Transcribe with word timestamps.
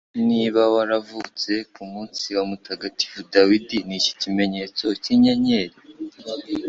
Niba 0.27 0.61
waravutse 0.75 1.51
kumunsi 1.73 2.25
wa 2.37 2.43
mutagatifu 2.51 3.17
Dawidi 3.33 3.77
Niki 3.87 4.11
kimenyetso 4.21 4.85
cyinyenyeri? 5.03 5.75